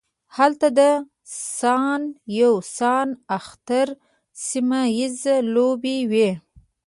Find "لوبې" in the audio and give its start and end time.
5.53-5.97